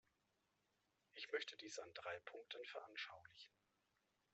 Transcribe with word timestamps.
Ich 1.13 1.31
möchte 1.31 1.55
dies 1.57 1.77
an 1.77 1.93
drei 1.93 2.17
Punkten 2.21 2.65
veranschaulichen. 2.65 3.53